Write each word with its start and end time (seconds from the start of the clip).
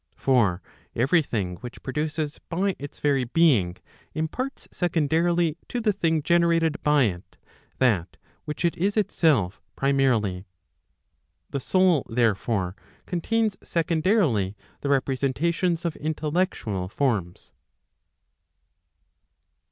For 0.15 0.63
every 0.95 1.21
thing 1.21 1.57
which 1.57 1.83
produces 1.83 2.39
by 2.49 2.75
its 2.79 2.99
very 2.99 3.23
being, 3.23 3.77
imparts 4.15 4.67
secondarily 4.71 5.57
to 5.69 5.79
the 5.79 5.93
thing 5.93 6.23
gener¬ 6.23 6.55
ated 6.55 6.81
by 6.81 7.03
it, 7.03 7.37
that 7.77 8.17
which 8.45 8.65
it 8.65 8.75
is 8.77 8.97
itself 8.97 9.61
primarily. 9.75 10.47
The 11.51 11.59
soul, 11.59 12.03
therefore, 12.09 12.75
contains 13.05 13.57
secondarily 13.61 14.55
the 14.79 14.89
representations 14.89 15.85
of 15.85 15.95
intellectual 15.97 16.87
forms. 16.89 17.51